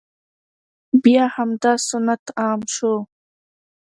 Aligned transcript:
بیا 1.03 1.23
همدا 1.35 1.73
سنت 1.89 2.23
عام 2.41 2.61
شو، 2.73 2.93